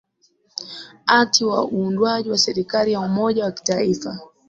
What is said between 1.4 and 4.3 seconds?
wa uundwaji wa serikali ya umoja wa kitaifa